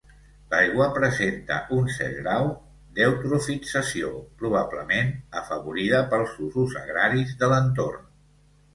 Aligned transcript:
L'aigua 0.51 0.85
presenta 0.95 1.57
un 1.79 1.91
cert 1.97 2.15
grau 2.23 2.47
d'eutrofització, 2.97 4.11
probablement 4.43 5.15
afavorida 5.45 6.05
pels 6.17 6.37
usos 6.51 6.79
agraris 6.85 7.41
de 7.45 7.57
l'entorn. 7.57 8.15